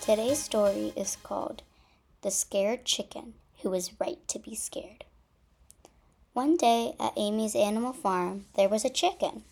Today's 0.00 0.42
story 0.42 0.94
is 0.96 1.18
called 1.22 1.62
The 2.22 2.30
Scared 2.30 2.86
Chicken 2.86 3.34
Who 3.60 3.68
Was 3.68 3.92
Right 4.00 4.16
to 4.28 4.38
Be 4.38 4.54
Scared. 4.54 5.04
One 6.32 6.56
day 6.56 6.94
at 6.98 7.12
Amy's 7.18 7.54
animal 7.54 7.92
farm, 7.92 8.46
there 8.56 8.68
was 8.68 8.82
a 8.82 8.88
chicken. 8.88 9.44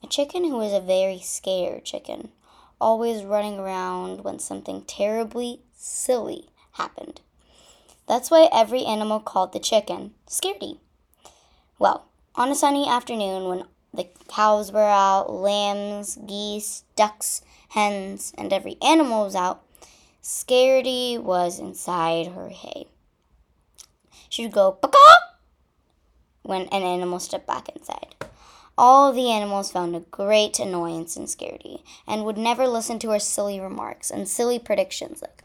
A 0.00 0.06
chicken 0.06 0.44
who 0.44 0.56
was 0.56 0.72
a 0.72 0.80
very 0.80 1.18
scared 1.18 1.84
chicken, 1.84 2.30
always 2.80 3.24
running 3.24 3.58
around 3.58 4.22
when 4.22 4.38
something 4.38 4.82
terribly 4.82 5.60
silly 5.76 6.46
happened. 6.74 7.20
That's 8.06 8.30
why 8.30 8.48
every 8.52 8.84
animal 8.84 9.18
called 9.18 9.52
the 9.52 9.58
chicken 9.58 10.14
Scaredy. 10.28 10.78
Well, 11.80 12.06
on 12.36 12.50
a 12.50 12.54
sunny 12.54 12.88
afternoon 12.88 13.48
when 13.48 13.64
the 13.92 14.06
cows 14.28 14.70
were 14.70 14.88
out, 14.88 15.30
lambs, 15.30 16.16
geese, 16.24 16.84
ducks, 16.94 17.42
hens, 17.70 18.32
and 18.38 18.52
every 18.52 18.76
animal 18.80 19.24
was 19.24 19.34
out, 19.34 19.64
Scaredy 20.22 21.18
was 21.20 21.58
inside 21.58 22.28
her 22.28 22.48
hay. 22.48 22.86
She 24.28 24.44
would 24.44 24.52
go, 24.52 24.78
Baka! 24.80 24.98
when 26.42 26.62
an 26.68 26.82
animal 26.82 27.18
stepped 27.18 27.46
back 27.46 27.68
inside. 27.68 28.14
All 28.78 29.12
the 29.12 29.30
animals 29.30 29.72
found 29.72 29.96
a 29.96 30.00
great 30.00 30.60
annoyance 30.60 31.16
in 31.16 31.24
Scaredy 31.24 31.82
and 32.06 32.24
would 32.24 32.38
never 32.38 32.68
listen 32.68 33.00
to 33.00 33.10
her 33.10 33.18
silly 33.18 33.58
remarks 33.58 34.10
and 34.12 34.28
silly 34.28 34.60
predictions 34.60 35.22
like, 35.22 35.42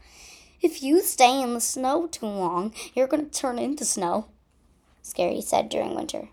If 0.62 0.80
you 0.80 1.02
stay 1.02 1.42
in 1.42 1.54
the 1.54 1.60
snow 1.60 2.06
too 2.06 2.26
long, 2.26 2.72
you're 2.94 3.08
going 3.08 3.28
to 3.28 3.40
turn 3.40 3.58
into 3.58 3.84
snow, 3.84 4.28
Scaredy 5.02 5.42
said 5.42 5.68
during 5.68 5.96
winter. 5.96 6.28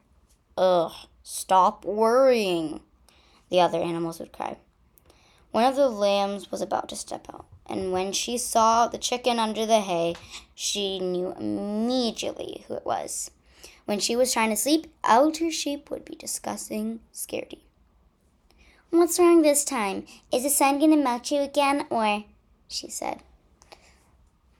Ugh, 0.55 0.93
stop 1.23 1.83
worrying, 1.83 2.81
the 3.49 3.59
other 3.59 3.79
animals 3.79 4.19
would 4.19 4.31
cry. 4.31 4.57
One 5.51 5.63
of 5.63 5.75
the 5.75 5.89
lambs 5.89 6.51
was 6.51 6.61
about 6.61 6.89
to 6.89 6.95
step 6.95 7.27
out, 7.33 7.45
and 7.67 7.91
when 7.91 8.11
she 8.11 8.37
saw 8.37 8.87
the 8.87 8.97
chicken 8.97 9.39
under 9.39 9.65
the 9.65 9.81
hay, 9.81 10.15
she 10.53 10.99
knew 10.99 11.33
immediately 11.39 12.65
who 12.67 12.75
it 12.75 12.85
was. 12.85 13.31
When 13.85 13.99
she 13.99 14.15
was 14.15 14.33
trying 14.33 14.49
to 14.49 14.55
sleep, 14.55 14.87
Elder 15.03 15.51
Sheep 15.51 15.89
would 15.89 16.05
be 16.05 16.15
discussing 16.15 17.01
Scaredy. 17.13 17.59
What's 18.89 19.19
wrong 19.19 19.41
this 19.41 19.65
time? 19.65 20.05
Is 20.31 20.43
the 20.43 20.49
sun 20.49 20.79
going 20.79 20.91
to 20.91 20.97
melt 20.97 21.29
you 21.29 21.41
again, 21.41 21.85
or? 21.89 22.23
she 22.67 22.89
said. 22.89 23.21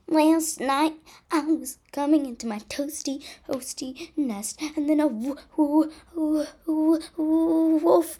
Last 0.08 0.60
night 0.60 0.94
I 1.32 1.40
was 1.40 1.78
coming 1.90 2.26
into 2.26 2.46
my 2.46 2.60
toasty, 2.60 3.24
toasty 3.48 4.10
nest, 4.16 4.60
and 4.76 4.88
then 4.88 5.00
a 5.00 5.08
woo, 5.08 5.36
woo, 5.56 5.90
woo, 6.14 7.00
woo, 7.16 7.76
wolf 7.78 8.18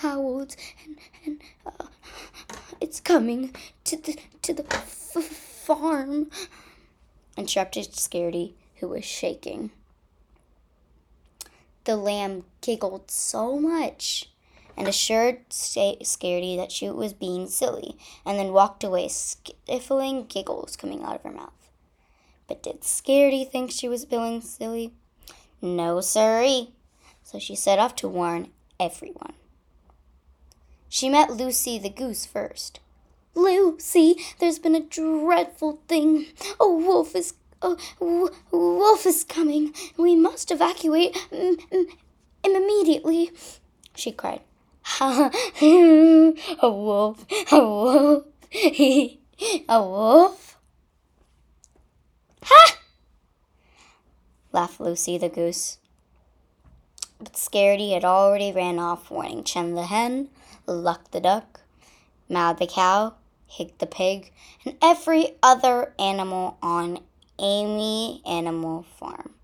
howled, 0.00 0.54
and, 0.84 0.98
and 1.24 1.40
uh, 1.40 1.44
coming 3.04 3.54
to 3.84 3.96
the 3.96 4.18
to 4.42 4.54
the 4.54 4.66
f- 4.72 5.22
farm. 5.22 6.30
Interrupted 7.36 7.92
Scaredy, 7.92 8.54
who 8.76 8.88
was 8.88 9.04
shaking. 9.04 9.70
The 11.84 11.96
lamb 11.96 12.44
giggled 12.60 13.10
so 13.10 13.58
much 13.58 14.30
and 14.76 14.88
assured 14.88 15.48
Scaredy 15.50 16.56
that 16.56 16.72
she 16.72 16.90
was 16.90 17.12
being 17.12 17.46
silly, 17.48 17.96
and 18.24 18.38
then 18.38 18.52
walked 18.52 18.82
away, 18.82 19.08
stifling 19.08 20.26
giggles 20.26 20.76
coming 20.76 21.02
out 21.02 21.16
of 21.16 21.22
her 21.22 21.30
mouth. 21.30 21.52
But 22.48 22.62
did 22.62 22.82
Scaredy 22.82 23.48
think 23.48 23.70
she 23.70 23.88
was 23.88 24.04
being 24.04 24.40
silly? 24.40 24.92
No, 25.62 26.00
sirree. 26.00 26.72
So 27.22 27.38
she 27.38 27.54
set 27.54 27.78
off 27.78 27.94
to 27.96 28.08
warn 28.08 28.48
everyone. 28.78 29.34
She 30.88 31.08
met 31.08 31.30
Lucy 31.30 31.78
the 31.78 31.88
goose 31.88 32.26
first. 32.26 32.80
Lucy, 33.34 34.16
there's 34.38 34.58
been 34.58 34.74
a 34.74 34.80
dreadful 34.80 35.80
thing. 35.88 36.26
A 36.60 36.68
wolf 36.68 37.16
is 37.16 37.34
a 37.62 37.76
wolf 38.50 39.06
is 39.06 39.24
coming. 39.24 39.74
We 39.96 40.14
must 40.14 40.50
evacuate 40.50 41.14
mm, 41.32 41.56
mm, 41.70 41.86
immediately, 42.44 43.32
she 43.94 44.12
cried. 44.12 44.42
"Ha! 44.82 45.30
a 45.62 46.70
wolf, 46.70 47.24
a 47.50 47.58
wolf, 47.58 48.24
a 48.52 49.82
wolf. 49.82 50.58
Ha! 52.42 52.78
laughed 54.52 54.80
Lucy 54.80 55.18
the 55.18 55.28
goose. 55.28 55.78
But 57.18 57.32
Scaredy 57.32 57.94
had 57.94 58.04
already 58.04 58.52
ran 58.52 58.78
off, 58.78 59.10
warning 59.10 59.44
Chen 59.44 59.74
the 59.74 59.86
hen, 59.86 60.28
Luck 60.66 61.10
the 61.10 61.20
duck, 61.20 61.60
Mad 62.28 62.58
the 62.58 62.66
cow, 62.66 63.14
Hig 63.46 63.76
the 63.78 63.86
pig, 63.86 64.32
and 64.64 64.76
every 64.82 65.36
other 65.42 65.92
animal 65.98 66.58
on 66.62 67.00
Amy 67.38 68.22
Animal 68.26 68.84
Farm. 68.98 69.34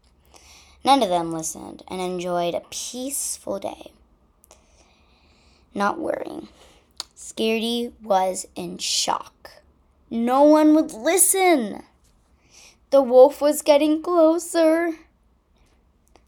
None 0.85 1.03
of 1.03 1.09
them 1.09 1.33
listened 1.33 1.83
and 1.89 2.01
enjoyed 2.01 2.55
a 2.55 2.63
peaceful 2.71 3.59
day 3.59 3.93
not 5.75 5.99
worrying. 5.99 6.49
Scaredy 7.17 7.93
was 8.03 8.47
in 8.57 8.79
shock. 8.79 9.51
No 10.11 10.43
one 10.43 10.75
would 10.75 10.93
listen. 10.93 11.83
The 12.91 13.03
wolf 13.03 13.41
was 13.41 13.63
getting 13.63 14.03
closer. 14.03 14.97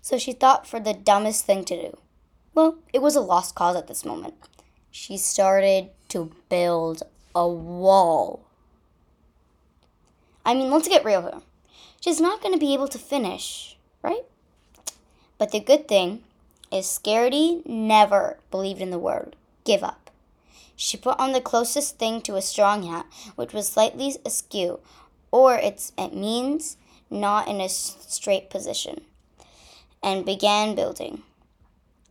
So 0.00 0.18
she 0.18 0.32
thought 0.32 0.66
for 0.66 0.78
the 0.78 0.94
dumbest 0.94 1.44
thing 1.44 1.64
to 1.64 1.76
do. 1.76 1.98
Well, 2.54 2.78
it 2.92 3.02
was 3.02 3.16
a 3.16 3.20
lost 3.20 3.54
cause 3.54 3.76
at 3.76 3.88
this 3.88 4.04
moment. 4.04 4.34
She 4.90 5.16
started 5.16 5.90
to 6.08 6.30
build 6.48 7.02
a 7.34 7.48
wall. 7.48 8.44
I 10.44 10.54
mean, 10.54 10.70
let's 10.70 10.88
get 10.88 11.04
real 11.04 11.22
here. 11.22 11.40
She's 12.00 12.20
not 12.20 12.42
going 12.42 12.52
to 12.52 12.60
be 12.60 12.74
able 12.74 12.88
to 12.88 12.98
finish, 12.98 13.76
right? 14.02 14.24
But 15.38 15.52
the 15.52 15.60
good 15.60 15.86
thing 15.86 16.24
is 16.72 16.86
Scaredy 16.86 17.64
never 17.66 18.38
believed 18.50 18.80
in 18.80 18.90
the 18.90 18.98
word 18.98 19.36
give 19.64 19.84
up. 19.84 20.10
She 20.74 20.96
put 20.96 21.18
on 21.20 21.32
the 21.32 21.40
closest 21.40 21.98
thing 21.98 22.20
to 22.22 22.36
a 22.36 22.42
strong 22.42 22.82
hat, 22.82 23.06
which 23.36 23.52
was 23.52 23.68
slightly 23.68 24.16
askew, 24.24 24.80
or 25.30 25.56
it's, 25.56 25.92
it 25.96 26.14
means 26.14 26.76
not 27.10 27.46
in 27.46 27.60
a 27.60 27.68
straight 27.68 28.50
position, 28.50 29.02
and 30.02 30.26
began 30.26 30.74
building. 30.74 31.22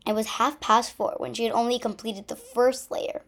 It 0.06 0.14
was 0.14 0.28
half 0.28 0.60
past 0.60 0.94
four 0.94 1.16
when 1.18 1.34
she 1.34 1.44
had 1.44 1.54
only 1.54 1.80
completed 1.80 2.28
the 2.28 2.36
first 2.36 2.90
layer. 2.90 3.24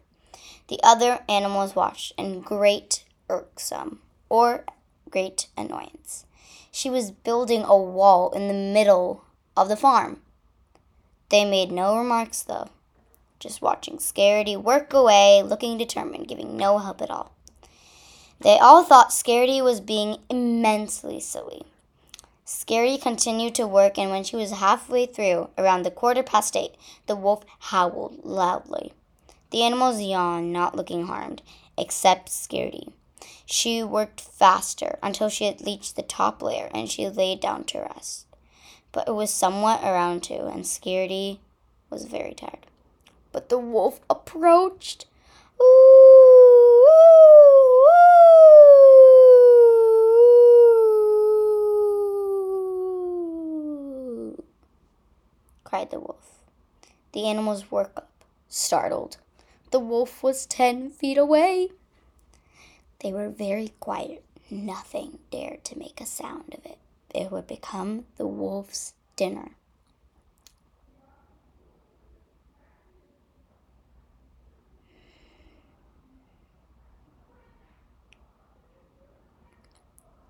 The 0.68 0.80
other 0.84 1.24
animals 1.28 1.76
watched 1.76 2.14
in 2.18 2.42
great 2.42 3.04
irksome 3.30 4.00
or 4.30 4.66
great 5.10 5.48
annoyance. 5.58 6.26
She 6.72 6.90
was 6.90 7.12
building 7.12 7.64
a 7.64 7.78
wall 7.78 8.32
in 8.32 8.48
the 8.48 8.54
middle 8.54 9.24
of 9.56 9.70
the 9.70 9.76
farm. 9.76 10.22
They 11.30 11.46
made 11.46 11.72
no 11.72 11.98
remarks, 11.98 12.42
though, 12.42 12.70
just 13.40 13.62
watching 13.62 13.98
Scaredy 13.98 14.56
work 14.56 14.94
away, 14.94 15.44
looking 15.44 15.78
determined, 15.78 16.28
giving 16.28 16.58
no 16.58 16.78
help 16.80 17.02
at 17.02 17.12
all. 17.12 17.34
They 18.40 18.58
all 18.60 18.84
thought 18.84 19.12
Scaredy 19.12 19.64
was 19.64 19.80
being 19.80 20.18
immensely 20.30 21.20
silly. 21.20 21.64
Scaredy 22.46 23.02
continued 23.02 23.56
to 23.56 23.66
work, 23.66 23.98
and 23.98 24.12
when 24.12 24.24
she 24.24 24.36
was 24.36 24.52
halfway 24.52 25.06
through, 25.06 25.50
around 25.58 25.84
the 25.84 25.92
quarter 25.92 26.24
past 26.24 26.58
eight, 26.58 26.76
the 27.08 27.16
wolf 27.16 27.44
howled 27.60 28.20
loudly. 28.24 28.94
The 29.54 29.64
animals 29.64 30.02
yawned, 30.02 30.52
not 30.52 30.76
looking 30.76 31.08
harmed, 31.08 31.42
except 31.78 32.28
Scaredy. 32.28 32.92
She 33.46 33.82
worked 33.84 34.20
faster 34.20 35.00
until 35.02 35.30
she 35.30 35.46
had 35.46 35.66
reached 35.66 35.96
the 35.96 36.02
top 36.02 36.42
layer, 36.42 36.70
and 36.74 36.92
she 36.92 37.08
laid 37.08 37.40
down 37.40 37.64
to 37.66 37.80
rest 37.80 38.26
but 38.94 39.10
it 39.10 39.12
was 39.12 39.32
somewhat 39.32 39.84
around 39.84 40.24
two, 40.24 40.46
and 40.54 40.64
Scaredy 40.64 41.40
was 41.90 42.06
very 42.06 42.34
tired. 42.34 42.68
But 43.34 43.50
the 43.50 43.58
wolf 43.58 44.00
approached. 44.10 45.08
Ooh, 45.60 45.66
ooh, 45.66 46.88
ooh, 54.30 54.44
cried 55.64 55.90
the 55.90 56.00
wolf. 56.00 56.40
The 57.14 57.26
animals 57.26 57.72
woke 57.72 57.92
up, 57.98 58.12
startled. 58.48 59.18
The 59.74 59.80
wolf 59.80 60.22
was 60.22 60.46
ten 60.46 60.92
feet 60.92 61.18
away. 61.18 61.72
They 63.00 63.12
were 63.12 63.30
very 63.30 63.74
quiet. 63.80 64.24
Nothing 64.52 65.18
dared 65.32 65.64
to 65.66 65.80
make 65.80 66.00
a 66.00 66.06
sound 66.06 66.54
of 66.54 66.64
it 66.64 66.78
it 67.10 67.32
would 67.32 67.48
become 67.48 68.06
the 68.18 68.28
wolf's 68.28 68.94
dinner. 69.16 69.56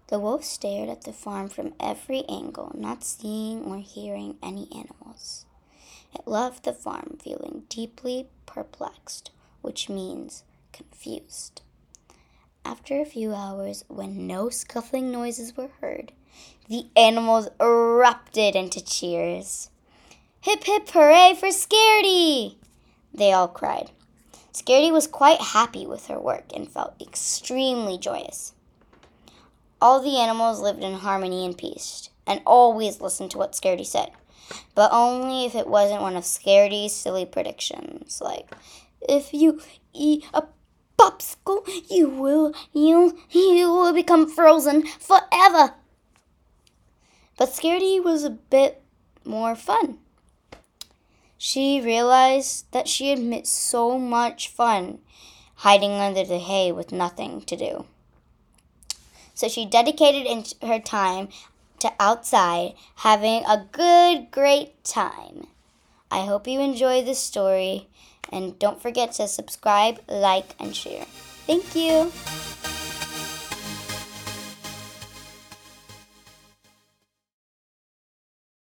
The 0.07 0.19
wolf 0.19 0.45
stared 0.45 0.87
at 0.87 1.01
the 1.01 1.11
farm 1.11 1.49
from 1.49 1.73
every 1.81 2.23
angle, 2.29 2.71
not 2.73 3.03
seeing 3.03 3.65
or 3.65 3.79
hearing 3.79 4.37
any 4.41 4.69
animals. 4.71 5.45
It 6.13 6.27
left 6.27 6.63
the 6.63 6.73
farm 6.73 7.17
feeling 7.21 7.63
deeply 7.69 8.27
perplexed, 8.45 9.31
which 9.61 9.89
means 9.89 10.43
confused. 10.71 11.61
After 12.63 12.99
a 12.99 13.05
few 13.05 13.33
hours, 13.33 13.83
when 13.87 14.27
no 14.27 14.49
scuffling 14.49 15.11
noises 15.11 15.57
were 15.57 15.71
heard, 15.81 16.11
the 16.69 16.87
animals 16.95 17.49
erupted 17.59 18.55
into 18.55 18.83
cheers. 18.83 19.69
Hip 20.41 20.63
hip 20.63 20.89
hooray 20.89 21.35
for 21.37 21.49
Scaredy! 21.49 22.55
They 23.13 23.31
all 23.31 23.47
cried. 23.47 23.91
Scaredy 24.53 24.91
was 24.91 25.07
quite 25.07 25.41
happy 25.41 25.85
with 25.85 26.07
her 26.07 26.19
work 26.19 26.45
and 26.55 26.69
felt 26.69 27.01
extremely 27.01 27.97
joyous. 27.97 28.53
All 29.81 29.99
the 29.99 30.17
animals 30.17 30.61
lived 30.61 30.83
in 30.83 30.93
harmony 30.93 31.45
and 31.45 31.57
peace 31.57 32.09
and 32.25 32.41
always 32.45 33.01
listened 33.01 33.31
to 33.31 33.37
what 33.37 33.53
Scaredy 33.53 33.85
said, 33.85 34.11
but 34.75 34.91
only 34.91 35.45
if 35.45 35.55
it 35.55 35.67
wasn't 35.67 36.01
one 36.01 36.15
of 36.15 36.23
Scaredy's 36.23 36.93
silly 36.93 37.25
predictions, 37.25 38.21
like 38.21 38.49
if 39.01 39.33
you 39.33 39.61
eat 39.93 40.25
a 40.33 40.43
popsicle, 40.97 41.67
you 41.89 42.09
will 42.09 42.53
you 42.73 43.17
you 43.29 43.71
will 43.71 43.93
become 43.93 44.29
frozen 44.29 44.85
forever. 44.85 45.73
But 47.37 47.49
Scaredy 47.49 48.03
was 48.03 48.23
a 48.23 48.29
bit 48.29 48.81
more 49.25 49.55
fun. 49.55 49.99
She 51.37 51.81
realized 51.81 52.71
that 52.71 52.87
she 52.87 53.09
had 53.09 53.19
missed 53.19 53.53
so 53.53 53.99
much 53.99 54.47
fun 54.47 54.99
hiding 55.55 55.91
under 55.91 56.23
the 56.23 56.39
hay 56.39 56.71
with 56.71 56.91
nothing 56.91 57.41
to 57.41 57.55
do. 57.55 57.85
So 59.33 59.49
she 59.49 59.65
dedicated 59.65 60.53
her 60.61 60.79
time 60.79 61.29
to 61.83 61.93
outside 61.99 62.73
having 62.95 63.43
a 63.45 63.67
good, 63.71 64.31
great 64.31 64.83
time. 64.83 65.47
I 66.09 66.25
hope 66.25 66.47
you 66.47 66.59
enjoy 66.59 67.03
this 67.03 67.19
story 67.19 67.87
and 68.31 68.57
don't 68.57 68.81
forget 68.81 69.13
to 69.13 69.27
subscribe, 69.27 69.99
like, 70.07 70.55
and 70.59 70.75
share. 70.75 71.05
Thank 71.45 71.75
you. 71.75 72.11